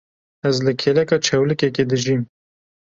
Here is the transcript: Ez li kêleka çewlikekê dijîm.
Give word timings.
Ez 0.47 0.57
li 0.65 0.73
kêleka 0.81 1.17
çewlikekê 1.25 1.83
dijîm. 1.89 2.21